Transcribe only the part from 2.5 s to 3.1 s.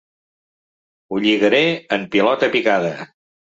picada.